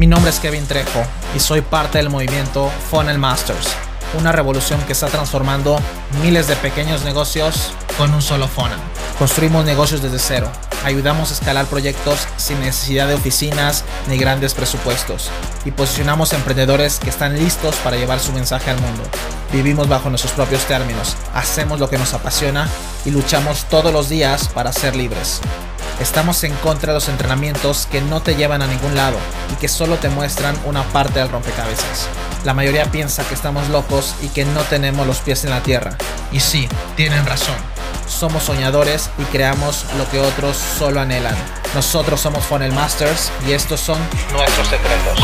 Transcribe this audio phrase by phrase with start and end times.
[0.00, 1.02] Mi nombre es Kevin Trejo
[1.36, 3.68] y soy parte del movimiento Funnel Masters,
[4.18, 5.78] una revolución que está transformando
[6.22, 8.78] miles de pequeños negocios con un solo funnel.
[9.18, 10.50] Construimos negocios desde cero,
[10.86, 15.28] ayudamos a escalar proyectos sin necesidad de oficinas ni grandes presupuestos
[15.66, 19.02] y posicionamos emprendedores que están listos para llevar su mensaje al mundo.
[19.52, 22.70] Vivimos bajo nuestros propios términos, hacemos lo que nos apasiona
[23.04, 25.42] y luchamos todos los días para ser libres.
[26.00, 29.18] Estamos en contra de los entrenamientos que no te llevan a ningún lado
[29.52, 32.08] y que solo te muestran una parte del rompecabezas.
[32.42, 35.98] La mayoría piensa que estamos locos y que no tenemos los pies en la tierra.
[36.32, 36.66] Y sí,
[36.96, 37.54] tienen razón.
[38.08, 41.36] Somos soñadores y creamos lo que otros solo anhelan.
[41.74, 43.98] Nosotros somos Funnel Masters y estos son
[44.32, 45.18] nuestros secretos.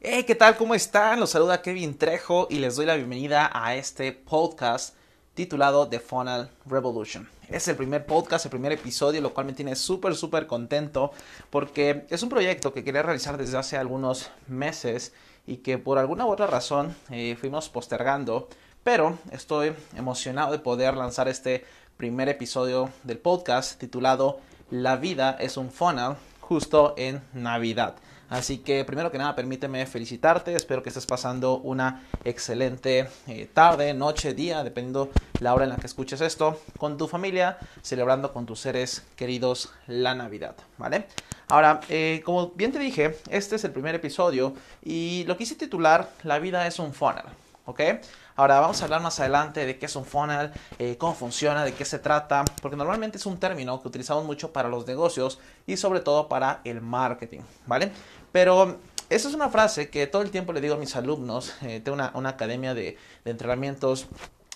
[0.00, 0.56] Hey, ¿qué tal?
[0.56, 1.20] ¿Cómo están?
[1.20, 4.94] Los saluda Kevin Trejo y les doy la bienvenida a este podcast
[5.36, 7.28] titulado The Funnel Revolution.
[7.50, 11.12] Es el primer podcast, el primer episodio, lo cual me tiene súper, súper contento
[11.50, 15.12] porque es un proyecto que quería realizar desde hace algunos meses
[15.46, 18.48] y que por alguna u otra razón eh, fuimos postergando,
[18.82, 21.66] pero estoy emocionado de poder lanzar este
[21.98, 24.40] primer episodio del podcast titulado
[24.70, 27.96] La vida es un funnel justo en Navidad.
[28.28, 33.94] Así que primero que nada permíteme felicitarte, espero que estés pasando una excelente eh, tarde,
[33.94, 35.10] noche, día, dependiendo
[35.40, 39.72] la hora en la que escuches esto, con tu familia, celebrando con tus seres queridos
[39.86, 41.06] la Navidad, ¿vale?
[41.48, 46.10] Ahora, eh, como bien te dije, este es el primer episodio y lo quise titular
[46.24, 47.26] La vida es un funnel,
[47.66, 47.80] ¿ok?
[48.38, 51.72] Ahora vamos a hablar más adelante de qué es un funnel, eh, cómo funciona, de
[51.72, 55.78] qué se trata, porque normalmente es un término que utilizamos mucho para los negocios y
[55.78, 57.92] sobre todo para el marketing, ¿vale?
[58.32, 58.76] Pero
[59.08, 61.54] esa es una frase que todo el tiempo le digo a mis alumnos.
[61.62, 64.06] Eh, tengo una, academia de, entrenamientos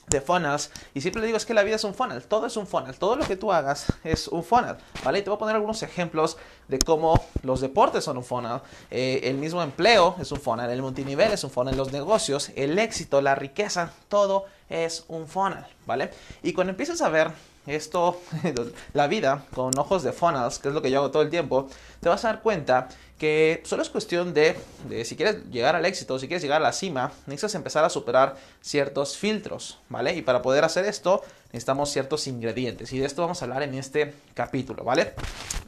[0.09, 2.57] de funnels y siempre le digo es que la vida es un funnel, todo es
[2.59, 5.21] un funnel, todo lo que tú hagas es un funnel, ¿vale?
[5.21, 6.37] Y te voy a poner algunos ejemplos
[6.71, 10.81] de cómo los deportes son un funnel, eh, el mismo empleo es un funnel, el
[10.81, 16.11] multinivel es un funnel, los negocios, el éxito, la riqueza, todo es un funnel, ¿vale?
[16.43, 17.33] Y cuando empiezas a ver
[17.67, 18.21] esto,
[18.93, 21.69] la vida con ojos de funnels, que es lo que yo hago todo el tiempo,
[22.01, 22.89] te vas a dar cuenta
[23.19, 24.57] que solo es cuestión de,
[25.05, 28.37] si quieres llegar al éxito, si quieres llegar a la cima, necesitas empezar a superar
[28.63, 30.15] ciertos filtros, ¿vale?
[30.15, 31.23] Y para poder hacer esto
[31.53, 35.15] necesitamos ciertos ingredientes y de esto vamos a hablar en este capítulo, ¿vale?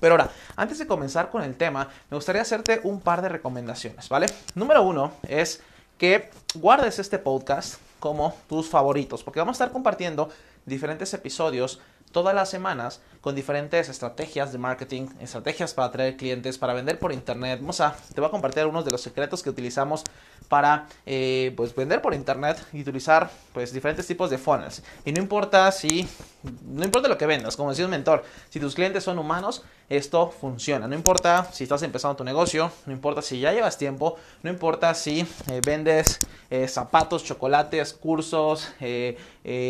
[0.00, 4.08] Pero ahora, antes de comenzar con el tema, me gustaría hacerte un par de recomendaciones,
[4.08, 4.26] ¿vale?
[4.54, 5.60] Número uno es
[5.98, 10.30] que guardes este podcast como tus favoritos, porque vamos a estar compartiendo
[10.66, 11.80] diferentes episodios
[12.12, 17.12] todas las semanas con diferentes estrategias de marketing, estrategias para atraer clientes, para vender por
[17.12, 17.60] internet.
[17.60, 20.02] Vamos a, te voy a compartir algunos de los secretos que utilizamos
[20.48, 24.82] para eh, pues vender por internet y utilizar pues diferentes tipos de funnels.
[25.04, 26.06] Y no importa si,
[26.64, 30.28] no importa lo que vendas, como decía un mentor, si tus clientes son humanos, esto
[30.28, 30.88] funciona.
[30.88, 34.94] No importa si estás empezando tu negocio, no importa si ya llevas tiempo, no importa
[34.94, 36.18] si eh, vendes
[36.50, 38.68] eh, zapatos, chocolates, cursos,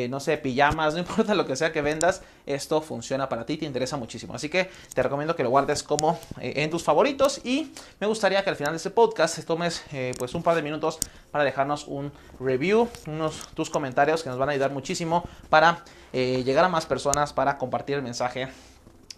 [0.09, 3.67] no sé, pijamas, no importa lo que sea que vendas, esto funciona para ti, te
[3.67, 4.35] interesa muchísimo.
[4.35, 8.51] Así que te recomiendo que lo guardes como en tus favoritos y me gustaría que
[8.51, 9.83] al final de este podcast tomes
[10.19, 10.99] pues un par de minutos
[11.31, 16.43] para dejarnos un review, unos tus comentarios que nos van a ayudar muchísimo para eh,
[16.45, 18.49] llegar a más personas, para compartir el mensaje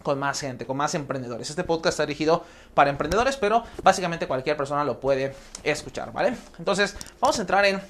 [0.02, 1.48] con más gente, con más emprendedores.
[1.50, 6.36] Este podcast está dirigido para emprendedores, pero básicamente cualquier persona lo puede escuchar, ¿vale?
[6.58, 7.80] Entonces, vamos a entrar en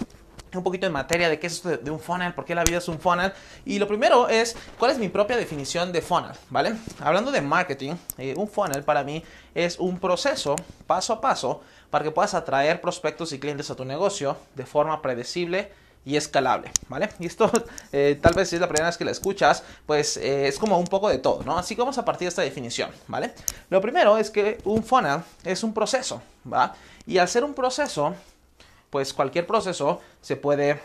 [0.58, 2.78] un poquito en materia de qué es esto de, un funnel, por qué la vida
[2.78, 3.32] es un funnel.
[3.64, 6.32] Y lo primero es, ¿cuál es mi propia definición de funnel?
[6.50, 6.74] ¿Vale?
[7.00, 9.22] Hablando de marketing, eh, un funnel para mí
[9.54, 10.56] es un proceso
[10.86, 15.00] paso a paso para que puedas atraer prospectos y clientes a tu negocio de forma
[15.00, 15.70] predecible
[16.04, 17.08] y escalable, ¿vale?
[17.18, 17.50] Y esto
[17.92, 20.78] eh, tal vez si es la primera vez que la escuchas, pues eh, es como
[20.78, 21.56] un poco de todo, ¿no?
[21.56, 23.34] Así que vamos a partir de esta definición, ¿vale?
[23.70, 26.74] Lo primero es que un funnel es un proceso, ¿va?
[27.06, 28.14] Y al ser un proceso,
[28.94, 30.80] pues cualquier proceso se puede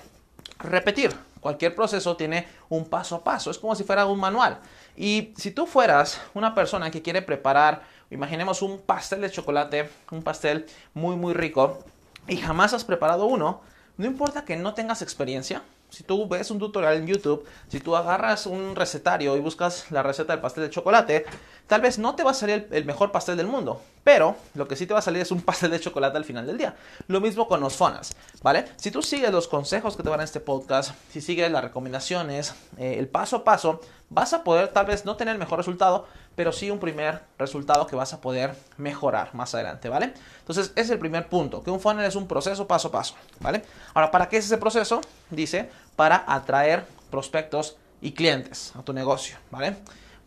[0.58, 1.16] repetir.
[1.42, 4.58] Cualquier proceso tiene un paso a paso, es como si fuera un manual.
[4.98, 10.24] Y si tú fueras una persona que quiere preparar Imaginemos un pastel de chocolate, un
[10.24, 10.66] pastel
[10.96, 11.84] muy muy rico
[12.28, 13.62] y jamás has preparado uno.
[13.98, 17.96] No importa que no tengas experiencia, si tú ves un tutorial en YouTube, si tú
[17.96, 21.26] agarras un recetario y buscas la receta del pastel de chocolate,
[21.68, 24.76] tal vez no te va a salir el mejor pastel del mundo, pero lo que
[24.76, 26.76] sí te va a salir es un pastel de chocolate al final del día.
[27.08, 28.66] Lo mismo con los fonas, ¿vale?
[28.78, 32.54] Si tú sigues los consejos que te van en este podcast, si sigues las recomendaciones,
[32.78, 36.08] eh, el paso a paso, vas a poder tal vez no tener el mejor resultado,
[36.36, 40.14] pero sí un primer resultado que vas a poder mejorar más adelante, ¿vale?
[40.40, 43.16] Entonces, ese es el primer punto, que un funnel es un proceso paso a paso,
[43.40, 43.64] ¿vale?
[43.94, 45.02] Ahora, ¿para qué es ese proceso?
[45.30, 49.76] Dice, para atraer prospectos y clientes a tu negocio, ¿vale?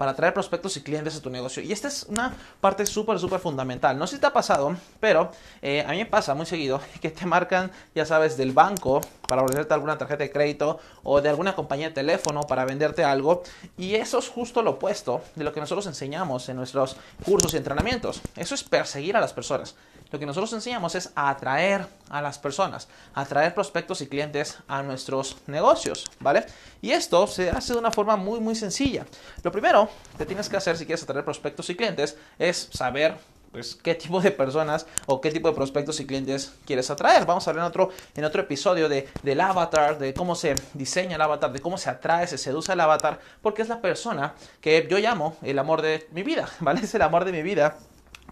[0.02, 1.62] Para atraer prospectos y clientes a tu negocio.
[1.62, 3.96] Y esta es una parte súper, súper fundamental.
[3.96, 5.30] No sé si te ha pasado, pero
[5.62, 9.44] eh, a mí me pasa muy seguido que te marcan, ya sabes, del banco para
[9.44, 13.44] ofrecerte alguna tarjeta de crédito o de alguna compañía de teléfono para venderte algo.
[13.78, 17.58] Y eso es justo lo opuesto de lo que nosotros enseñamos en nuestros cursos y
[17.58, 18.22] entrenamientos.
[18.34, 19.76] Eso es perseguir a las personas.
[20.12, 25.38] Lo que nosotros enseñamos es atraer a las personas, atraer prospectos y clientes a nuestros
[25.46, 26.44] negocios, ¿vale?
[26.82, 29.06] Y esto se hace de una forma muy, muy sencilla.
[29.42, 29.88] Lo primero
[30.18, 33.16] que tienes que hacer si quieres atraer prospectos y clientes es saber
[33.52, 37.24] pues, qué tipo de personas o qué tipo de prospectos y clientes quieres atraer.
[37.24, 41.16] Vamos a hablar en otro, en otro episodio de, del avatar, de cómo se diseña
[41.16, 44.86] el avatar, de cómo se atrae, se seduce el avatar, porque es la persona que
[44.90, 46.80] yo llamo el amor de mi vida, ¿vale?
[46.82, 47.78] Es el amor de mi vida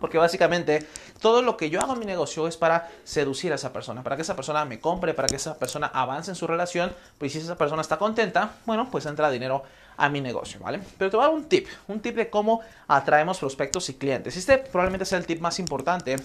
[0.00, 0.86] porque básicamente
[1.20, 4.16] todo lo que yo hago en mi negocio es para seducir a esa persona, para
[4.16, 6.92] que esa persona me compre, para que esa persona avance en su relación.
[7.18, 9.62] Pues si esa persona está contenta, bueno, pues entra dinero
[9.96, 10.80] a mi negocio, ¿vale?
[10.98, 14.36] Pero te voy a dar un tip, un tip de cómo atraemos prospectos y clientes.
[14.36, 16.16] Este probablemente sea el tip más importante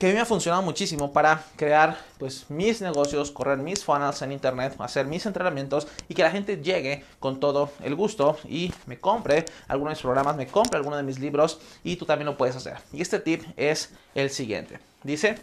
[0.00, 4.22] que a mí me ha funcionado muchísimo para crear pues mis negocios, correr mis funnels
[4.22, 8.72] en internet, hacer mis entrenamientos y que la gente llegue con todo el gusto y
[8.86, 12.24] me compre algunos de mis programas, me compre alguno de mis libros y tú también
[12.24, 12.78] lo puedes hacer.
[12.94, 14.80] Y este tip es el siguiente.
[15.02, 15.38] Dice,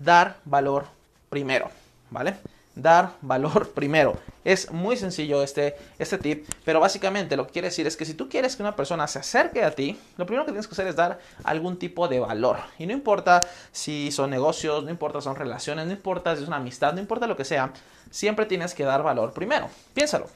[0.00, 0.86] dar valor
[1.30, 1.70] primero,
[2.10, 2.34] ¿vale?
[2.74, 4.16] Dar valor primero.
[4.44, 8.14] Es muy sencillo este, este tip, pero básicamente lo que quiere decir es que si
[8.14, 10.88] tú quieres que una persona se acerque a ti, lo primero que tienes que hacer
[10.88, 12.58] es dar algún tipo de valor.
[12.78, 13.40] Y no importa
[13.70, 17.00] si son negocios, no importa si son relaciones, no importa si es una amistad, no
[17.00, 17.72] importa lo que sea,
[18.10, 19.68] siempre tienes que dar valor primero.
[19.94, 20.26] Piénsalo.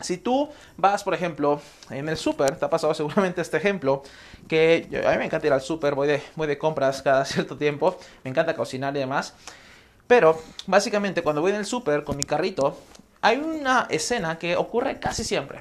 [0.00, 4.02] Si tú vas, por ejemplo, en el súper, te ha pasado seguramente este ejemplo,
[4.48, 7.56] que a mí me encanta ir al súper, voy de, voy de compras cada cierto
[7.56, 9.34] tiempo, me encanta cocinar y demás.
[10.06, 12.78] Pero básicamente cuando voy en el súper con mi carrito,
[13.22, 15.60] hay una escena que ocurre casi siempre.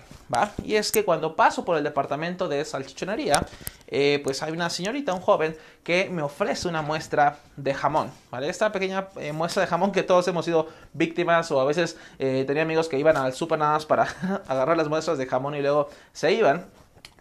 [0.63, 3.45] Y es que cuando paso por el departamento de salchichonería,
[3.87, 8.49] eh, pues hay una señorita, un joven, que me ofrece una muestra de jamón, ¿vale?
[8.49, 12.43] Esta pequeña eh, muestra de jamón que todos hemos sido víctimas o a veces eh,
[12.47, 14.03] tenía amigos que iban al súper nada más para
[14.47, 16.65] agarrar las muestras de jamón y luego se iban.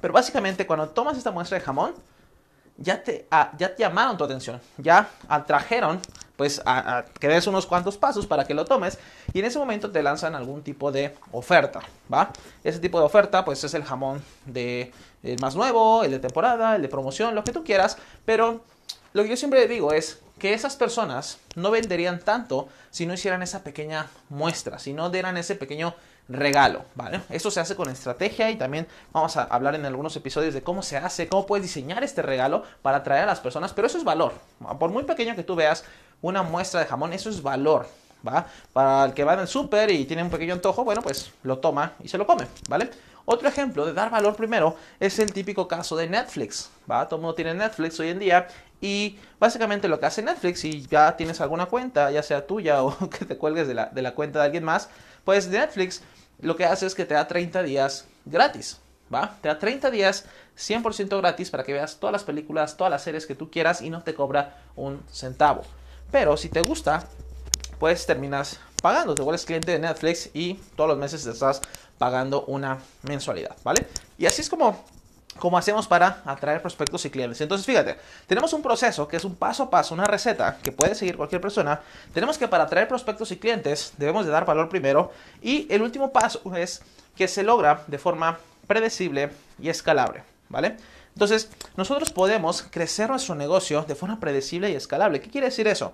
[0.00, 1.94] Pero básicamente cuando tomas esta muestra de jamón,
[2.76, 6.00] ya te, ah, ya te llamaron tu atención, ya atrajeron
[6.36, 8.98] pues a, que des unos cuantos pasos para que lo tomes
[9.32, 11.81] y en ese momento te lanzan algún tipo de oferta,
[12.12, 12.31] ¿va?
[12.62, 14.92] Ese tipo de oferta pues es el jamón de
[15.40, 18.62] más nuevo, el de temporada, el de promoción, lo que tú quieras, pero
[19.12, 23.42] lo que yo siempre digo es que esas personas no venderían tanto si no hicieran
[23.42, 25.94] esa pequeña muestra, si no dieran ese pequeño
[26.28, 27.20] regalo, ¿vale?
[27.28, 30.82] Esto se hace con estrategia y también vamos a hablar en algunos episodios de cómo
[30.82, 34.04] se hace, cómo puedes diseñar este regalo para atraer a las personas, pero eso es
[34.04, 34.32] valor.
[34.78, 35.84] Por muy pequeño que tú veas
[36.24, 37.86] una muestra de jamón, eso es valor,
[38.26, 38.46] ¿va?
[38.72, 41.58] Para el que va en el súper y tiene un pequeño antojo, bueno, pues lo
[41.58, 42.90] toma y se lo come, ¿vale?
[43.26, 47.06] Otro ejemplo de dar valor primero es el típico caso de Netflix, ¿va?
[47.06, 48.48] Todo el mundo tiene Netflix hoy en día
[48.80, 53.10] y básicamente lo que hace Netflix, si ya tienes alguna cuenta, ya sea tuya o
[53.10, 54.88] que te cuelgues de la, de la cuenta de alguien más,
[55.24, 56.02] pues Netflix
[56.40, 58.80] lo que hace es que te da 30 días gratis,
[59.12, 59.36] ¿va?
[59.42, 60.24] Te da 30 días
[60.56, 63.90] 100% gratis para que veas todas las películas, todas las series que tú quieras y
[63.90, 65.64] no te cobra un centavo.
[66.14, 67.08] Pero si te gusta,
[67.81, 71.61] pues terminas pagando, te vuelves cliente de Netflix y todos los meses te estás
[71.99, 73.84] pagando una mensualidad, ¿vale?
[74.17, 74.84] Y así es como
[75.41, 77.41] como hacemos para atraer prospectos y clientes.
[77.41, 77.96] Entonces, fíjate,
[78.29, 81.41] tenemos un proceso que es un paso a paso, una receta que puede seguir cualquier
[81.41, 81.81] persona.
[82.12, 85.10] Tenemos que para atraer prospectos y clientes debemos de dar valor primero
[85.43, 86.82] y el último paso es
[87.17, 88.38] que se logra de forma
[88.69, 90.77] predecible y escalable, ¿vale?
[91.15, 95.20] Entonces, nosotros podemos crecer nuestro negocio de forma predecible y escalable.
[95.20, 95.93] ¿Qué quiere decir eso?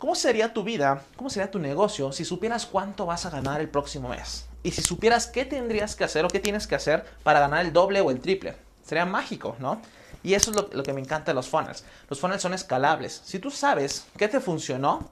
[0.00, 3.68] ¿Cómo sería tu vida, cómo sería tu negocio si supieras cuánto vas a ganar el
[3.68, 4.46] próximo mes?
[4.62, 7.74] Y si supieras qué tendrías que hacer o qué tienes que hacer para ganar el
[7.74, 8.56] doble o el triple.
[8.82, 9.82] Sería mágico, ¿no?
[10.22, 11.84] Y eso es lo, que me encanta de los funnels.
[12.08, 13.20] Los funnels son escalables.
[13.26, 15.06] Si tú sabes qué te funcionó,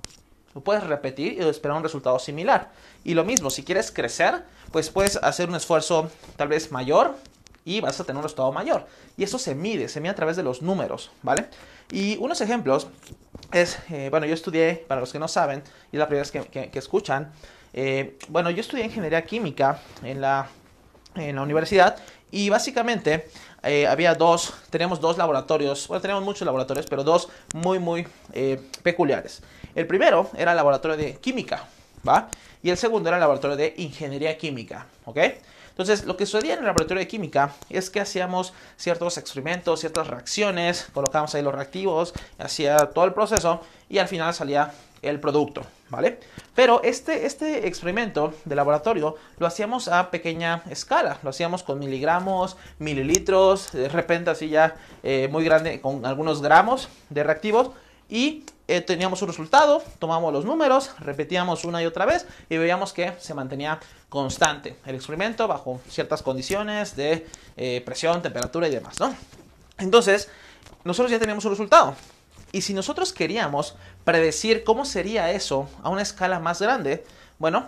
[0.55, 2.71] lo puedes repetir y esperar un resultado similar.
[3.05, 4.43] Y lo mismo, si quieres crecer,
[4.73, 7.15] pues puedes hacer un esfuerzo tal vez mayor
[7.67, 8.87] y vas a tener un resultado mayor.
[9.19, 11.51] Y eso se mide, se mide a través de los números, ¿vale?
[11.91, 12.89] Y unos ejemplos
[13.53, 16.47] es, eh, bueno, yo estudié, para los que no saben, y es la primera vez
[16.51, 17.33] que, escuchan,
[17.73, 20.49] eh, bueno, yo estudié ingeniería química en la,
[21.15, 21.97] en la universidad
[22.31, 23.29] y básicamente
[23.63, 28.07] eh, había dos, teníamos dos laboratorios, bueno, teníamos muchos laboratorios, pero dos muy, muy
[28.83, 29.43] peculiares.
[29.75, 31.65] El primero era el laboratorio de química,
[32.07, 32.29] ¿va?
[32.63, 35.19] Y el segundo era el laboratorio de ingeniería química, ¿ok?
[35.79, 40.09] Entonces, lo que sucedía en el laboratorio de química es que hacíamos ciertos experimentos, ciertas
[40.09, 45.63] reacciones, colocábamos ahí los reactivos, hacía todo el proceso y al final salía el producto,
[45.89, 46.19] ¿vale?
[46.57, 52.57] Pero este, este experimento de laboratorio lo hacíamos a pequeña escala, lo hacíamos con miligramos,
[52.81, 57.71] mililitros, de repente así ya eh, muy grande, con algunos gramos de reactivos
[58.09, 62.93] y eh, teníamos un resultado, tomamos los números, repetíamos una y otra vez y veíamos
[62.93, 69.01] que se mantenía constante el experimento bajo ciertas condiciones de eh, presión, temperatura y demás,
[69.01, 69.15] ¿no?
[69.79, 70.29] Entonces,
[70.85, 71.97] nosotros ya teníamos un resultado.
[72.53, 77.05] Y si nosotros queríamos predecir cómo sería eso a una escala más grande,
[77.39, 77.67] bueno,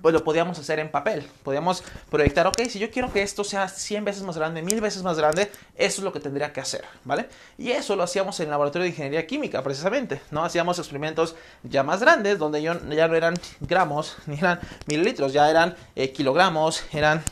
[0.00, 1.26] pues lo podíamos hacer en papel.
[1.42, 5.02] Podíamos proyectar, ok, si yo quiero que esto sea 100 veces más grande, 1000 veces
[5.02, 7.28] más grande, eso es lo que tendría que hacer, ¿vale?
[7.58, 10.44] Y eso lo hacíamos en el laboratorio de ingeniería química, precisamente, ¿no?
[10.44, 15.76] Hacíamos experimentos ya más grandes, donde ya no eran gramos, ni eran mililitros, ya eran
[15.96, 17.22] eh, kilogramos, eran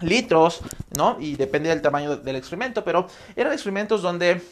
[0.00, 0.60] litros,
[0.96, 1.16] ¿no?
[1.20, 3.06] Y depende del tamaño del experimento, pero
[3.36, 4.42] eran experimentos donde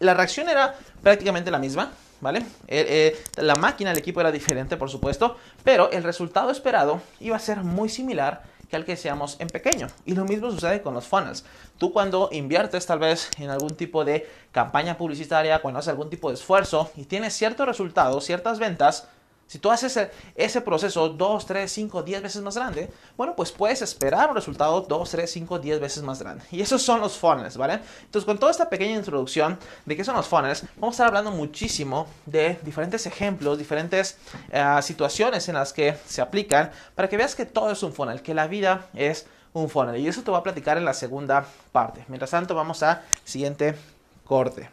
[0.00, 2.40] la reacción era prácticamente la misma, ¿vale?
[2.68, 7.36] Eh, eh, la máquina, el equipo era diferente, por supuesto, pero el resultado esperado iba
[7.36, 9.88] a ser muy similar que al que seamos en pequeño.
[10.04, 11.44] Y lo mismo sucede con los funnels.
[11.78, 16.28] Tú cuando inviertes tal vez en algún tipo de campaña publicitaria, cuando haces algún tipo
[16.28, 19.08] de esfuerzo y tienes ciertos resultados, ciertas ventas,
[19.54, 23.82] si tú haces ese proceso 2, 3, 5, 10 veces más grande, bueno, pues puedes
[23.82, 26.44] esperar un resultado 2, 3, 5, 10 veces más grande.
[26.50, 27.78] Y esos son los funnels, ¿vale?
[28.02, 29.56] Entonces, con toda esta pequeña introducción
[29.86, 34.18] de qué son los funnels, vamos a estar hablando muchísimo de diferentes ejemplos, diferentes
[34.52, 38.22] uh, situaciones en las que se aplican para que veas que todo es un funnel,
[38.22, 40.00] que la vida es un funnel.
[40.00, 42.04] Y eso te voy a platicar en la segunda parte.
[42.08, 43.76] Mientras tanto, vamos a siguiente
[44.24, 44.68] corte.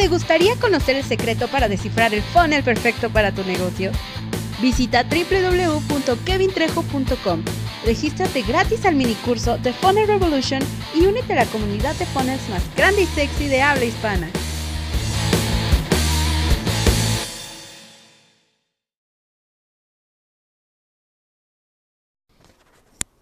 [0.00, 3.92] ¿Te gustaría conocer el secreto para descifrar el funnel perfecto para tu negocio?
[4.62, 7.44] Visita www.kevintrejo.com.
[7.84, 10.62] Regístrate gratis al minicurso de Funnel Revolution
[10.94, 14.30] y únete a la comunidad de funnels más grande y sexy de habla hispana.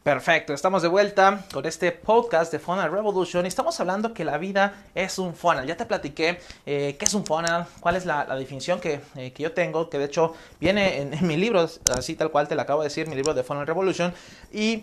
[0.09, 4.39] Perfecto, estamos de vuelta con este podcast de Funnel Revolution y estamos hablando que la
[4.39, 5.67] vida es un funnel.
[5.67, 9.43] Ya te platiqué eh, qué es un funnel, cuál es la, definición que, eh, que,
[9.43, 12.81] yo tengo, que de hecho viene en, mi libro, así tal cual te lo acabo
[12.81, 14.15] de decir, mi libro de Funnel Revolution,
[14.51, 14.83] y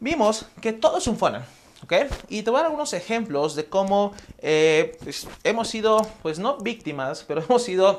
[0.00, 1.42] vimos que todo es un funnel.
[1.84, 1.92] ¿ok?
[2.28, 6.56] Y te voy a dar algunos ejemplos de cómo eh, pues, hemos sido, pues no
[6.56, 7.96] víctimas, pero hemos sido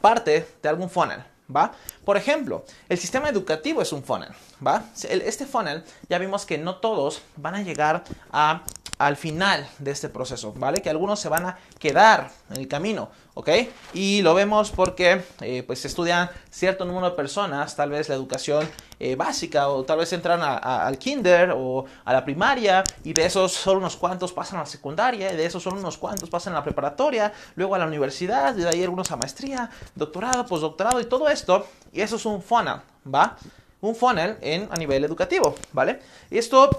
[0.00, 1.22] parte de algún funnel.
[1.54, 1.72] ¿Va?
[2.04, 4.30] Por ejemplo, el sistema educativo es un funnel,
[4.64, 4.84] ¿va?
[5.08, 8.62] Este funnel ya vimos que no todos van a llegar a
[8.98, 10.80] al final de este proceso, ¿vale?
[10.80, 13.48] Que algunos se van a quedar en el camino, ¿ok?
[13.94, 18.68] Y lo vemos porque eh, pues estudian cierto número de personas, tal vez la educación
[19.00, 23.52] eh, básica o tal vez entran al kinder o a la primaria y de esos
[23.52, 26.56] solo unos cuantos pasan a la secundaria y de esos solo unos cuantos pasan a
[26.56, 31.06] la preparatoria, luego a la universidad, y de ahí algunos a maestría, doctorado, postdoctorado y
[31.06, 32.76] todo esto y eso es un funnel,
[33.12, 33.36] ¿va?
[33.80, 36.00] Un funnel en, a nivel educativo, ¿vale?
[36.30, 36.70] Y esto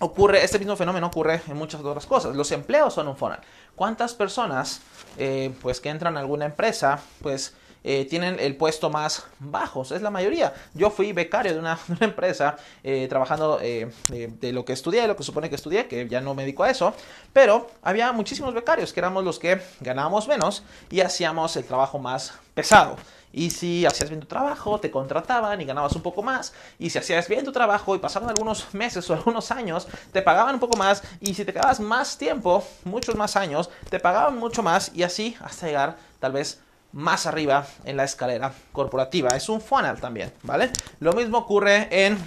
[0.00, 2.34] ocurre, este mismo fenómeno ocurre en muchas otras cosas.
[2.34, 3.38] Los empleos son un funnel.
[3.76, 4.80] ¿Cuántas personas,
[5.16, 9.82] eh, pues, que entran a alguna empresa, pues, eh, tienen el puesto más bajo?
[9.82, 10.52] Es la mayoría.
[10.74, 15.22] Yo fui becario de una, empresa eh, trabajando de, de, lo que estudié, lo que
[15.22, 16.94] supone que estudié, que ya no me dedico a eso,
[17.32, 22.34] pero había muchísimos becarios que éramos los que ganábamos menos y hacíamos el trabajo más
[22.54, 22.96] pesado.
[23.32, 26.52] Y si hacías bien tu trabajo, te contrataban y ganabas un poco más.
[26.78, 30.54] Y si hacías bien tu trabajo y pasaban algunos meses o algunos años, te pagaban
[30.54, 31.02] un poco más.
[31.20, 35.36] Y si te quedabas más tiempo, muchos más años, te pagaban mucho más y así
[35.40, 36.60] hasta llegar tal vez
[36.92, 39.30] más arriba en la escalera corporativa.
[39.30, 40.70] Es un funnel también, ¿vale?
[40.98, 42.18] Lo mismo ocurre en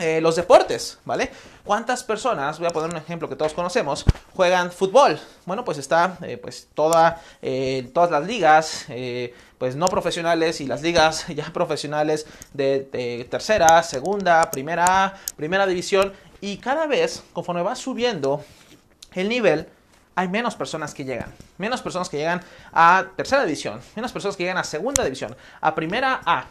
[0.00, 1.30] eh, los deportes, ¿vale?
[1.64, 4.04] ¿Cuántas personas, voy a poner un ejemplo que todos conocemos,
[4.34, 5.18] juegan fútbol?
[5.46, 8.84] Bueno, pues está eh, pues toda, eh, todas las ligas,
[9.56, 16.12] pues no profesionales y las ligas ya profesionales de, de, tercera, segunda, primera, primera división
[16.42, 18.44] y cada vez, conforme va subiendo
[19.14, 19.66] el nivel,
[20.16, 21.32] hay menos personas que llegan.
[21.58, 22.40] Menos personas que llegan
[22.72, 23.80] a tercera división.
[23.96, 25.36] Menos personas que llegan a segunda división.
[25.60, 26.46] A primera A.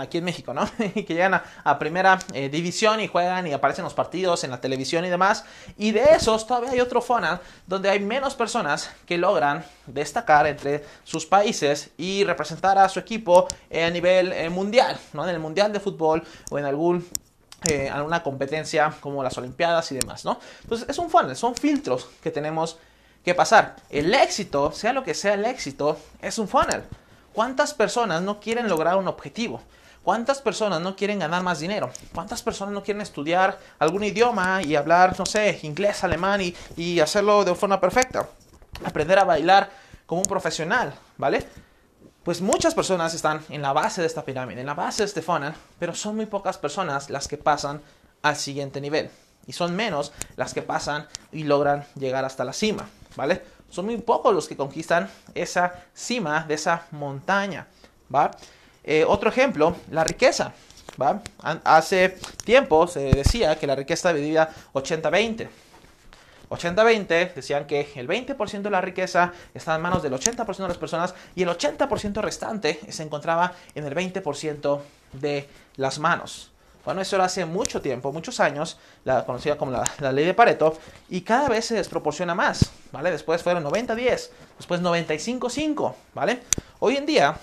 [0.00, 0.68] Aquí en México, ¿no?
[0.94, 1.34] Y que llegan
[1.64, 5.44] a, primera eh, división y juegan y aparecen los partidos en la televisión y demás.
[5.76, 10.84] Y de esos todavía hay otro funnel donde hay menos personas que logran destacar entre
[11.04, 15.24] sus países y representar a su equipo a nivel eh, mundial, ¿no?
[15.24, 17.06] En el mundial de fútbol o en algún
[17.66, 20.38] eh, alguna competencia como las Olimpiadas y demás, ¿no?
[20.62, 22.78] Entonces es un funnel, son filtros que tenemos
[23.24, 23.76] ¿Qué pasar?
[23.88, 26.84] El éxito, sea lo que sea el éxito, es un funnel.
[27.32, 29.62] ¿Cuántas personas no quieren lograr un objetivo?
[30.02, 31.90] ¿Cuántas personas no quieren ganar más dinero?
[32.14, 37.00] ¿Cuántas personas no quieren estudiar algún idioma y hablar, no sé, inglés, alemán y, y
[37.00, 38.28] hacerlo de forma perfecta?
[38.84, 39.70] Aprender a bailar
[40.04, 41.46] como un profesional, ¿vale?
[42.24, 45.20] pues muchas personas están en la base de esta pirámide, en la base de este
[45.20, 47.82] funnel, pero son muy pocas personas las que pasan
[48.22, 49.10] al siguiente nivel.
[49.46, 52.88] Y son menos las que pasan y logran llegar hasta la cima,
[53.70, 57.66] Son muy pocos los que conquistan esa cima de esa montaña.
[58.84, 60.52] Eh, otro ejemplo, la riqueza.
[61.64, 65.48] Hace tiempo se decía que la riqueza dividida 80-20.
[66.50, 70.78] 80-20 decían que el 20% de la riqueza estaba en manos del 80% de las
[70.78, 74.80] personas y el 80% restante se encontraba en el 20%
[75.14, 76.53] de las manos.
[76.84, 80.76] Bueno, eso era hace mucho tiempo, muchos años, la conocida como la, ley de Pareto,
[81.08, 83.10] y cada vez se desproporciona más, ¿vale?
[83.10, 86.42] Después fueron 90-10, después 95-5, ¿vale?
[86.80, 87.36] Hoy en día,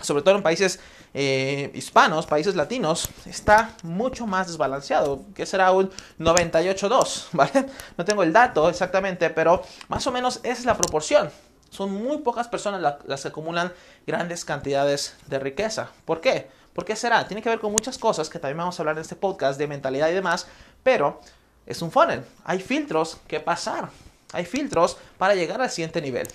[0.00, 0.78] sobre todo en países
[1.14, 5.90] eh, hispanos, países latinos, está mucho más desbalanceado, que será un
[6.20, 7.66] 98-2, ¿vale?
[7.96, 11.30] No tengo el dato exactamente, pero más o menos esa es la proporción.
[11.70, 13.72] Son muy pocas personas las que acumulan
[14.06, 15.90] grandes cantidades de riqueza.
[16.04, 16.48] ¿Por qué?
[16.76, 17.26] ¿Por qué será?
[17.26, 19.66] Tiene que ver con muchas cosas que también vamos a hablar en este podcast de
[19.66, 20.46] mentalidad y demás,
[20.82, 21.22] pero
[21.64, 22.22] es un funnel.
[22.44, 23.88] Hay filtros que pasar.
[24.34, 26.28] Hay filtros para llegar al siguiente nivel.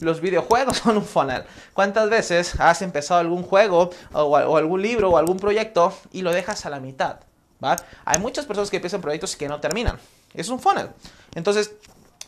[0.00, 1.44] Los videojuegos son un funnel.
[1.72, 6.66] ¿Cuántas veces has empezado algún juego o, algún libro o algún proyecto y lo dejas
[6.66, 7.20] a la mitad?
[8.04, 10.00] Hay muchas personas que empiezan proyectos y que no terminan.
[10.34, 10.88] Es un funnel.
[11.36, 11.70] Entonces,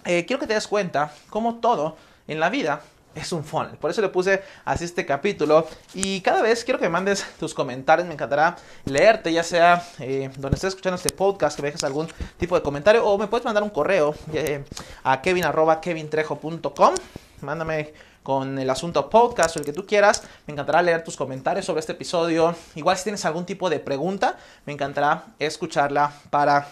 [0.04, 1.96] eh, quiero que te des cuenta cómo todo
[2.28, 2.82] en la vida
[3.14, 3.76] es un funnel.
[3.76, 5.66] Por eso le puse así este capítulo.
[5.95, 8.07] Y cada vez quiero que me mandes tus comentarios.
[8.07, 12.09] Me encantará leerte, ya sea eh, donde estés escuchando este podcast, que me dejes algún
[12.38, 13.04] tipo de comentario.
[13.07, 14.64] O me puedes mandar un correo eh,
[15.04, 16.95] a kevin.kevintrejo.com.
[17.40, 17.92] Mándame
[18.23, 20.23] con el asunto podcast o el que tú quieras.
[20.47, 22.54] Me encantará leer tus comentarios sobre este episodio.
[22.75, 26.69] Igual si tienes algún tipo de pregunta, me encantará escucharla para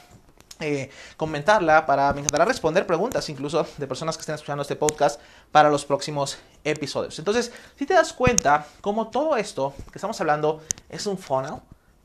[0.61, 5.21] eh, comentarla, para me encantará responder preguntas incluso de personas que estén escuchando este podcast
[5.51, 7.19] para los próximos episodios.
[7.19, 11.55] Entonces, si te das cuenta, como todo esto que estamos hablando es un funnel,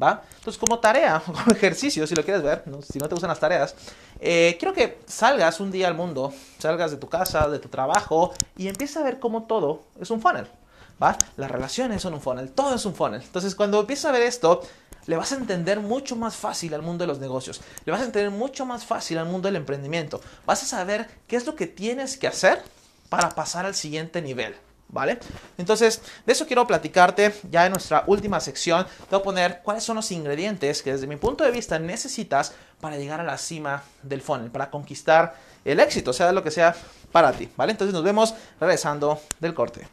[0.02, 0.24] ¿va?
[0.38, 3.76] Entonces, como tarea, como ejercicio, si lo quieres ver, si no te gustan las tareas,
[4.20, 8.34] eh, quiero que salgas un día al mundo, salgas de tu casa, de tu trabajo
[8.58, 10.48] y empieces a ver cómo todo es un funnel,
[11.02, 11.18] ¿va?
[11.38, 13.22] Las relaciones son un funnel, todo es un funnel.
[13.22, 14.62] Entonces, cuando empiezas a ver esto,
[15.08, 18.06] le vas a entender mucho más fácil al mundo de los negocios, le vas a
[18.06, 21.68] entender mucho más fácil al mundo del emprendimiento, vas a saber qué es lo que
[21.68, 22.62] tienes que hacer
[23.10, 24.56] para pasar al siguiente nivel.
[24.88, 25.18] ¿Vale?
[25.58, 28.86] Entonces, de eso quiero platicarte ya en nuestra última sección.
[28.86, 32.54] Te voy a poner cuáles son los ingredientes que desde mi punto de vista necesitas
[32.80, 36.76] para llegar a la cima del funnel, para conquistar el éxito, sea lo que sea
[37.12, 37.50] para ti.
[37.58, 37.72] ¿Vale?
[37.72, 39.88] Entonces nos vemos regresando del corte.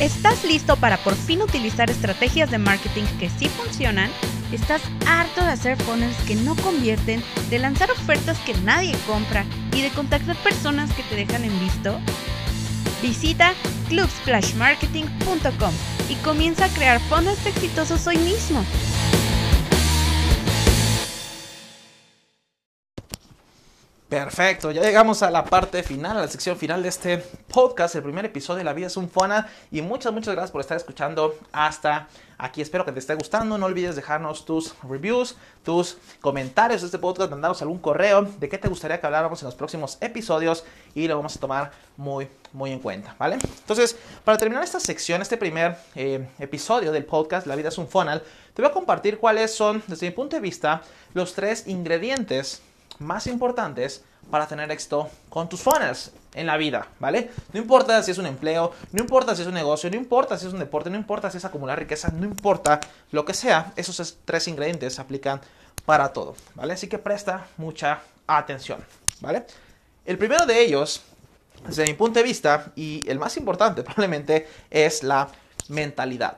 [0.00, 4.10] ¿Estás listo para por fin utilizar estrategias de marketing que sí funcionan?
[4.50, 9.44] ¿Estás harto de hacer funnels que no convierten, de lanzar ofertas que nadie compra
[9.76, 12.00] y de contactar personas que te dejan en visto?
[13.02, 13.52] Visita
[13.90, 15.74] clubsplashmarketing.com
[16.08, 18.64] y comienza a crear funnels exitosos hoy mismo.
[24.10, 28.02] Perfecto, ya llegamos a la parte final, a la sección final de este podcast, el
[28.02, 31.36] primer episodio de La Vida es un Funnel y muchas, muchas gracias por estar escuchando
[31.52, 32.60] hasta aquí.
[32.60, 37.30] Espero que te esté gustando, no olvides dejarnos tus reviews, tus comentarios de este podcast,
[37.30, 41.14] mandarnos algún correo de qué te gustaría que habláramos en los próximos episodios y lo
[41.14, 43.38] vamos a tomar muy, muy en cuenta, ¿vale?
[43.60, 47.86] Entonces, para terminar esta sección, este primer eh, episodio del podcast La Vida es un
[47.86, 48.20] Funnel,
[48.54, 50.82] te voy a compartir cuáles son, desde mi punto de vista,
[51.14, 52.60] los tres ingredientes
[53.00, 57.30] más importantes para tener éxito con tus funnels en la vida, ¿vale?
[57.52, 60.46] No importa si es un empleo, no importa si es un negocio, no importa si
[60.46, 62.78] es un deporte, no importa si es acumular riqueza, no importa
[63.10, 65.40] lo que sea, esos tres ingredientes se aplican
[65.84, 66.74] para todo, ¿vale?
[66.74, 68.84] Así que presta mucha atención,
[69.20, 69.44] ¿vale?
[70.04, 71.02] El primero de ellos,
[71.66, 75.28] desde mi punto de vista, y el más importante probablemente, es la
[75.68, 76.36] mentalidad,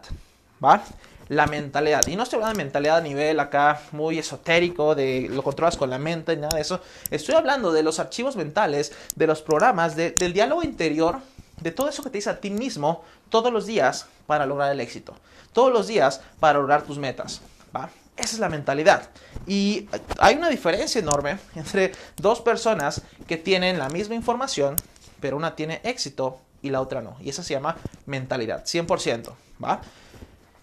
[0.64, 0.82] ¿va?
[1.28, 2.06] La mentalidad.
[2.06, 5.90] Y no estoy hablando de mentalidad a nivel acá muy esotérico, de lo controlas con
[5.90, 6.80] la mente, nada de eso.
[7.10, 11.18] Estoy hablando de los archivos mentales, de los programas, del diálogo interior,
[11.60, 14.80] de todo eso que te dice a ti mismo todos los días para lograr el
[14.80, 15.14] éxito.
[15.52, 17.40] Todos los días para lograr tus metas.
[17.74, 17.90] ¿va?
[18.16, 19.08] Esa es la mentalidad.
[19.46, 24.76] Y hay una diferencia enorme entre dos personas que tienen la misma información,
[25.20, 27.16] pero una tiene éxito y la otra no.
[27.20, 29.32] Y esa se llama mentalidad, 100%.
[29.62, 29.80] ¿va?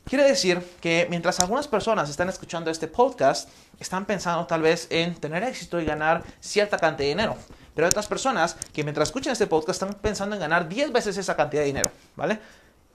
[0.09, 3.47] Quiere decir que mientras algunas personas están escuchando este podcast,
[3.79, 7.37] están pensando tal vez en tener éxito y ganar cierta cantidad de dinero.
[7.75, 11.15] Pero hay otras personas que mientras escuchan este podcast están pensando en ganar 10 veces
[11.15, 12.39] esa cantidad de dinero, ¿vale?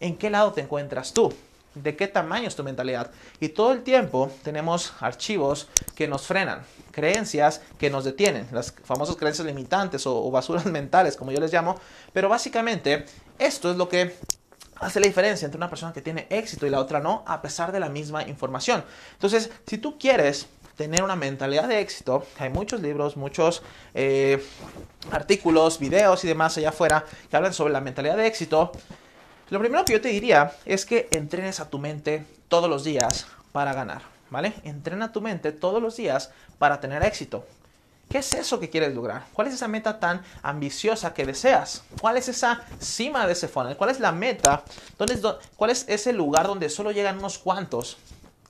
[0.00, 1.32] ¿En qué lado te encuentras tú?
[1.76, 3.12] ¿De qué tamaño es tu mentalidad?
[3.38, 9.14] Y todo el tiempo tenemos archivos que nos frenan, creencias que nos detienen, las famosas
[9.14, 11.78] creencias limitantes o, o basuras mentales, como yo les llamo.
[12.12, 13.06] Pero básicamente
[13.38, 14.16] esto es lo que
[14.84, 17.72] hace la diferencia entre una persona que tiene éxito y la otra no, a pesar
[17.72, 18.84] de la misma información.
[19.12, 23.62] Entonces, si tú quieres tener una mentalidad de éxito, hay muchos libros, muchos
[23.94, 24.44] eh,
[25.10, 28.72] artículos, videos y demás allá afuera que hablan sobre la mentalidad de éxito,
[29.50, 33.26] lo primero que yo te diría es que entrenes a tu mente todos los días
[33.52, 34.52] para ganar, ¿vale?
[34.64, 37.46] Entrena tu mente todos los días para tener éxito.
[38.08, 39.24] ¿Qué es eso que quieres lograr?
[39.32, 41.82] ¿Cuál es esa meta tan ambiciosa que deseas?
[42.00, 43.76] ¿Cuál es esa cima de ese funnel?
[43.76, 44.62] ¿Cuál es la meta?
[44.96, 45.22] ¿Dónde es,
[45.56, 47.96] ¿Cuál es ese lugar donde solo llegan unos cuantos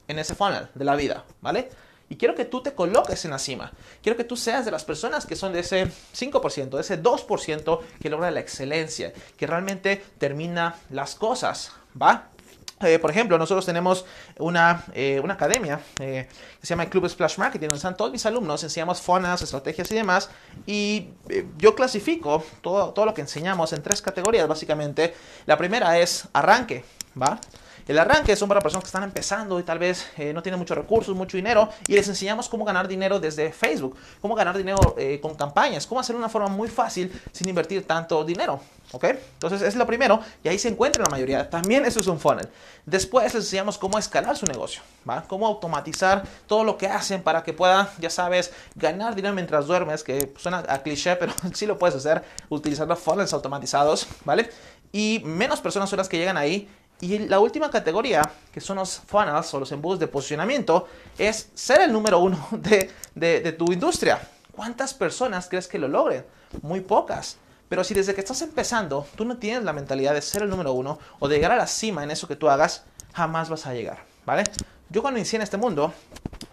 [0.08, 1.24] en ese funnel de la vida?
[1.40, 1.70] ¿Vale?
[2.08, 3.72] Y quiero que tú te coloques en la cima.
[4.02, 7.80] Quiero que tú seas de las personas que son de ese 5%, de ese 2%
[8.00, 11.72] que logra la excelencia, que realmente termina las cosas.
[12.00, 12.28] ¿Va?
[12.84, 14.04] Eh, por ejemplo, nosotros tenemos
[14.38, 16.28] una, eh, una academia eh,
[16.60, 19.94] que se llama Club Splash Marketing, donde están todos mis alumnos, enseñamos fonas, estrategias y
[19.94, 20.30] demás.
[20.66, 21.08] Y
[21.58, 25.14] yo clasifico todo, todo lo que enseñamos en tres categorías, básicamente.
[25.46, 26.84] La primera es arranque,
[27.20, 27.38] ¿va?
[27.86, 30.76] El arranque son para personas que están empezando y tal vez eh, no tienen muchos
[30.76, 35.20] recursos, mucho dinero y les enseñamos cómo ganar dinero desde Facebook, cómo ganar dinero eh,
[35.20, 38.60] con campañas, cómo hacerlo de una forma muy fácil sin invertir tanto dinero.
[38.92, 39.04] ¿Ok?
[39.04, 41.50] Entonces es lo primero y ahí se encuentra la mayoría.
[41.50, 42.48] También eso es un funnel.
[42.86, 45.24] Después les enseñamos cómo escalar su negocio, ¿va?
[45.26, 50.04] Cómo automatizar todo lo que hacen para que puedan, ya sabes, ganar dinero mientras duermes,
[50.04, 54.50] que suena a cliché, pero sí lo puedes hacer utilizando funnels automatizados, ¿vale?
[54.92, 56.68] Y menos personas son las que llegan ahí
[57.00, 61.80] y la última categoría, que son los funnels o los embudos de posicionamiento, es ser
[61.82, 64.20] el número uno de, tu industria.
[64.52, 66.24] ¿Cuántas personas crees que lo logren?
[66.62, 67.36] Muy pocas.
[67.68, 70.72] Pero si desde que estás empezando tú no tienes la mentalidad de ser el número
[70.72, 73.74] uno o de llegar a la cima en eso que tú hagas, jamás vas a
[73.74, 74.44] llegar, ¿vale?
[74.90, 75.92] Yo cuando inicié en este mundo,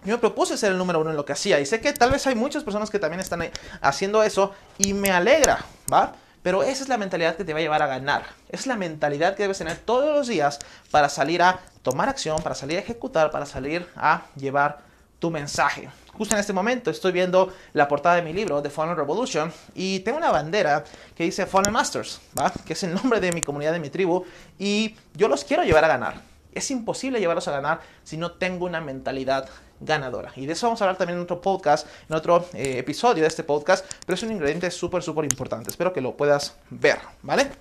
[0.04, 2.12] yo me propuse ser el número uno en lo que hacía y sé que tal
[2.12, 3.52] vez hay muchas personas que también están
[3.82, 6.16] haciendo eso y me alegra, ¿va?
[6.44, 8.24] Pero esa es la mentalidad que te va a llevar a ganar.
[8.50, 12.56] Es la mentalidad que debes tener todos los días para salir a tomar acción, para
[12.56, 14.80] salir a ejecutar, para salir a llevar
[15.20, 15.90] tu mensaje.
[16.14, 20.00] Justo en este momento estoy viendo la portada de mi libro, The Funnel Revolution, y
[20.00, 20.84] tengo una bandera
[21.16, 22.52] que dice Funnel Masters, ¿va?
[22.66, 24.26] que es el nombre de mi comunidad, de mi tribu,
[24.60, 26.31] y yo los quiero llevar a ganar.
[26.54, 30.32] Es imposible llevarlos a ganar si no tengo una mentalidad ganadora.
[30.36, 33.28] Y de eso vamos a hablar también en otro podcast, en otro eh, episodio de
[33.28, 35.70] este podcast, pero es un ingrediente súper, súper importante.
[35.70, 37.52] Espero que lo puedas ver, ¿vale?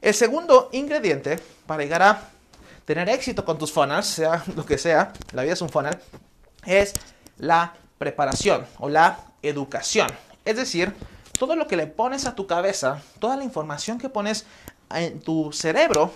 [0.00, 2.30] El segundo ingrediente para llegar a
[2.84, 5.98] tener éxito con tus funnels, sea lo que sea, la vida es un funnel,
[6.64, 6.94] es
[7.38, 10.08] la preparación o la educación.
[10.44, 10.94] Es decir,
[11.38, 14.46] todo lo que le pones a tu cabeza, toda la información que pones
[14.90, 16.12] en tu cerebro,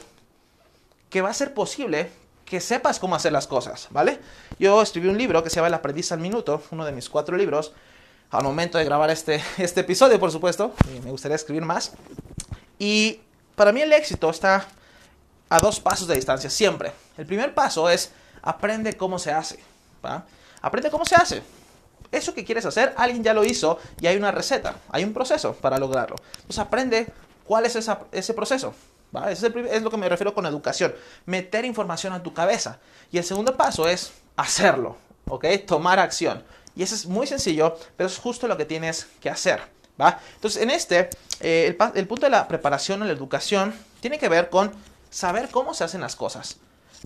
[1.11, 2.11] que va a ser posible
[2.45, 4.19] que sepas cómo hacer las cosas, ¿vale?
[4.59, 7.37] Yo escribí un libro que se llama El aprendiz al minuto, uno de mis cuatro
[7.37, 7.73] libros,
[8.31, 11.93] al momento de grabar este, este episodio, por supuesto, y me gustaría escribir más.
[12.79, 13.21] Y
[13.55, 14.67] para mí el éxito está
[15.49, 16.93] a dos pasos de distancia, siempre.
[17.19, 19.59] El primer paso es aprende cómo se hace,
[20.05, 20.25] ¿va?
[20.63, 21.43] Aprende cómo se hace.
[22.11, 25.55] Eso que quieres hacer, alguien ya lo hizo y hay una receta, hay un proceso
[25.55, 26.17] para lograrlo.
[26.37, 27.13] Entonces aprende
[27.45, 27.77] cuál es
[28.13, 28.75] ese proceso.
[29.29, 30.95] Eso es, lo que me refiero con educación.
[31.27, 32.79] Meter información a tu cabeza.
[33.11, 34.97] Y el segundo paso es hacerlo,
[35.29, 35.47] ¿ok?
[35.67, 36.45] Tomar acción.
[36.77, 39.61] Y eso es muy sencillo, pero es justo lo que tienes que hacer,
[40.01, 40.21] ¿va?
[40.37, 44.49] Entonces, en este, eh, el, punto de la preparación o la educación tiene que ver
[44.49, 44.71] con
[45.11, 46.59] saber cómo se hacen las cosas.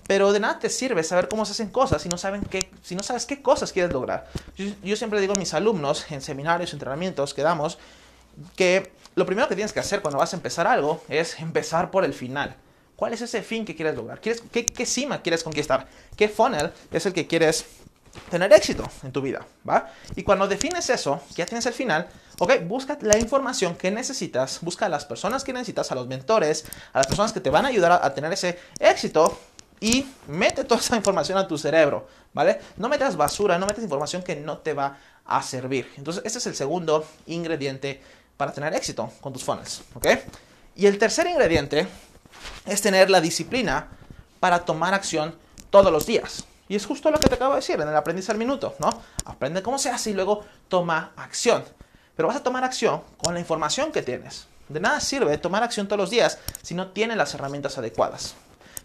[0.06, 2.94] Pero de nada te sirve saber cómo se hacen cosas si no, saben qué, si
[2.94, 4.28] no sabes qué cosas quieres lograr.
[4.56, 7.78] Yo, yo siempre digo a mis alumnos en seminarios, entrenamientos que damos,
[8.56, 12.04] que lo primero que tienes que hacer cuando vas a empezar algo es empezar por
[12.04, 12.56] el final.
[12.96, 14.20] ¿Cuál es ese fin que quieres lograr?
[14.20, 15.86] ¿Quieres, qué, cima quieres conquistar?
[16.16, 17.64] ¿Qué funnel es el que quieres
[18.30, 19.44] tener éxito en tu vida?
[19.68, 19.90] ¿va?
[20.14, 24.86] Y cuando defines eso, ya tienes el final, ok, busca la información que necesitas, busca
[24.86, 27.68] a las personas que necesitas, a los mentores, a las personas que te van a
[27.68, 29.40] ayudar a, tener ese éxito
[29.80, 32.60] y mete toda esa información a tu cerebro, ¿vale?
[32.76, 35.90] No metas basura, no metas información que no te va a servir.
[35.96, 38.00] Entonces, ese es el segundo ingrediente
[38.36, 39.82] para tener éxito con tus funnels.
[39.94, 40.06] ¿ok?
[40.76, 41.86] Y el tercer ingrediente
[42.66, 43.88] es tener la disciplina
[44.40, 45.34] para tomar acción
[45.70, 46.44] todos los días.
[46.68, 48.88] Y es justo lo que te acabo de decir en el aprendiz al minuto, ¿no?
[49.26, 51.62] Aprende cómo se hace y luego toma acción.
[52.16, 54.46] Pero vas a tomar acción con la información que tienes.
[54.68, 58.34] De nada sirve tomar acción todos los días si no tienes las herramientas adecuadas.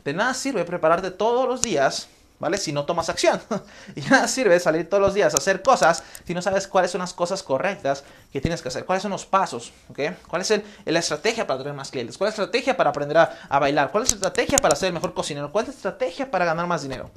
[0.03, 2.09] De nada sirve prepararte todos los días
[2.39, 2.57] ¿vale?
[2.57, 3.41] Si no tomas acción.
[3.95, 6.99] y nada sirve salir todos los días a hacer cosas si no sabes cuáles son
[6.99, 9.99] las cosas correctas que tienes que hacer, cuáles son los pasos, ¿ok?
[10.27, 12.17] ¿Cuál es la estrategia para tener más clientes?
[12.17, 13.91] ¿Cuál es la estrategia para aprender a, bailar?
[13.91, 15.51] ¿Cuál es la estrategia para ser el mejor cocinero?
[15.51, 17.11] ¿Cuál es la estrategia para ganar más dinero?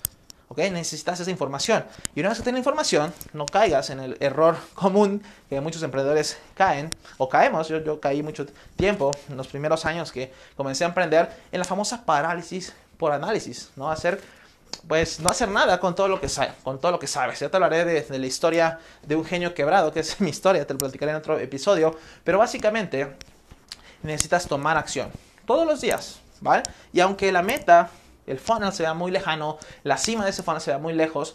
[0.49, 0.59] ¿ok?
[0.71, 1.85] Necesitas esa información.
[2.15, 6.39] Y una vez que tienes información, no caigas en el error común que muchos emprendedores
[6.55, 10.89] caen, o caemos, yo, yo caí mucho tiempo en los primeros años que comencé a
[10.89, 13.91] emprender, en la famosa parálisis por análisis, ¿no?
[13.91, 14.21] Hacer
[14.88, 16.29] pues no hacer nada con todo lo que
[16.62, 17.40] con todo lo que sabes.
[17.40, 20.66] Ya te hablaré de, de, la historia de un genio quebrado, que es mi historia,
[20.66, 23.16] te lo platicaré en otro episodio, pero básicamente
[24.03, 25.11] necesitas tomar acción
[25.47, 26.62] todos los días, ¿vale?
[26.92, 27.90] Y aunque la meta,
[28.27, 31.35] el funnel se vea muy lejano, la cima de ese funnel se vea muy lejos,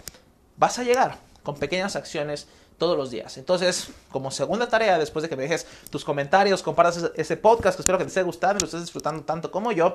[0.57, 3.37] vas a llegar con pequeñas acciones todos los días.
[3.37, 7.81] Entonces, como segunda tarea, después de que me dejes tus comentarios, compartas ese podcast que
[7.81, 9.93] espero que te esté gustando y lo estés disfrutando tanto como yo,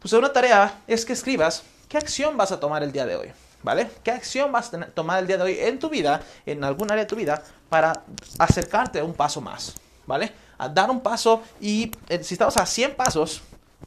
[0.00, 3.32] tu segunda tarea es que escribas qué acción vas a tomar el día de hoy.
[3.62, 3.90] ¿Vale?
[4.04, 7.02] ¿Qué acción vas a tomar el día de hoy en tu vida, en algún área
[7.02, 8.04] de tu vida, para
[8.38, 9.74] acercarte un paso más?
[10.06, 10.32] ¿Vale?
[10.58, 13.42] A dar un paso y eh, si estamos a 100 pasos,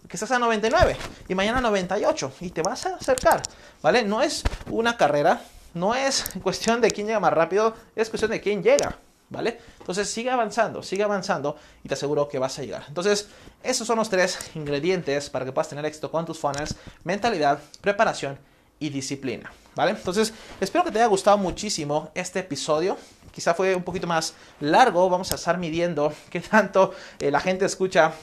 [0.08, 3.42] que estás a 99 y mañana a 98 y te vas a acercar,
[3.82, 4.04] ¿vale?
[4.04, 5.42] No es una carrera,
[5.74, 8.98] no es cuestión de quién llega más rápido, es cuestión de quién llega,
[9.30, 9.60] ¿vale?
[9.80, 12.86] Entonces sigue avanzando, sigue avanzando y te aseguro que vas a llegar.
[12.88, 13.30] Entonces,
[13.64, 18.38] esos son los tres ingredientes para que puedas tener éxito con tus funnels, mentalidad, preparación
[18.80, 19.92] y disciplina, ¿vale?
[19.92, 22.98] Entonces, espero que te haya gustado muchísimo este episodio.
[23.32, 27.66] Quizá fue un poquito más largo, vamos a estar midiendo qué tanto eh, la gente
[27.66, 28.14] escucha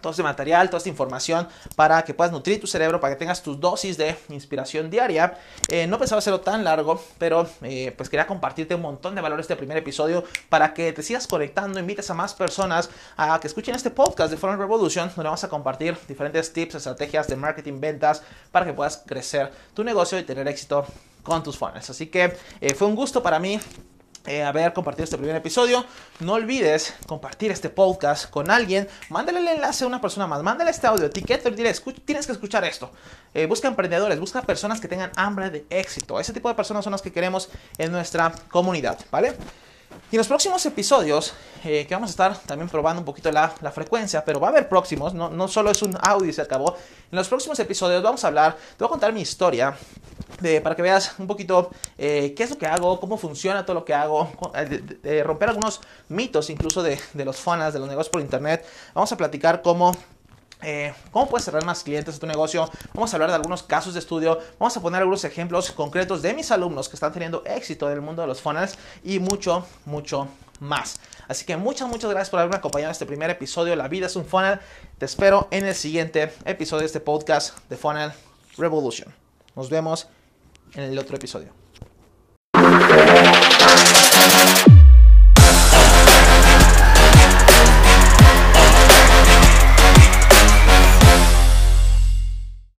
[0.00, 3.42] todo este material, toda esta información para que puedas nutrir tu cerebro, para que tengas
[3.42, 5.38] tus dosis de inspiración diaria.
[5.68, 9.40] Eh, no pensaba hacerlo tan largo, pero eh, pues quería compartirte un montón de valor
[9.40, 13.74] este primer episodio para que te sigas conectando, invites a más personas a que escuchen
[13.74, 18.22] este podcast de Foreign Revolution, donde vamos a compartir diferentes tips, estrategias de marketing, ventas,
[18.52, 20.86] para que puedas crecer tu negocio y tener éxito
[21.22, 21.90] con tus funnels.
[21.90, 23.60] Así que eh, fue un gusto para mí
[24.28, 25.84] eh, haber compartido este primer episodio.
[26.20, 28.86] No olvides compartir este podcast con alguien.
[29.08, 30.42] Mándale el enlace a una persona más.
[30.42, 31.50] Mándale este audio, etiqueta
[32.04, 32.90] tienes que escuchar esto.
[33.32, 36.20] Eh, busca emprendedores, busca personas que tengan hambre de éxito.
[36.20, 39.34] Ese tipo de personas son las que queremos en nuestra comunidad, ¿vale?
[40.10, 43.50] Y en los próximos episodios, eh, que vamos a estar también probando un poquito la,
[43.50, 46.76] frecuencia, pero va a haber próximos, no, no, solo es un audio y se acabó.
[47.12, 49.76] En los próximos episodios vamos a hablar, te voy a contar mi historia,
[50.40, 53.74] de, para que veas un poquito eh, qué es lo que hago, cómo funciona todo
[53.74, 57.88] lo que hago, de, de, de romper algunos mitos incluso de, los funnels, de los
[57.88, 58.64] negocios por internet.
[58.94, 59.94] Vamos a platicar cómo
[60.62, 62.68] eh, ¿Cómo puedes cerrar más clientes a tu negocio?
[62.94, 66.34] Vamos a hablar de algunos casos de estudio, vamos a poner algunos ejemplos concretos de
[66.34, 70.28] mis alumnos que están teniendo éxito en el mundo de los funnels y mucho, mucho
[70.60, 70.98] más.
[71.28, 73.76] Así que muchas, muchas gracias por haberme acompañado en este primer episodio.
[73.76, 74.58] La vida es un funnel.
[74.98, 78.12] Te espero en el siguiente episodio de este podcast de Funnel
[78.56, 79.14] Revolution.
[79.54, 80.08] Nos vemos
[80.74, 81.52] en el otro episodio.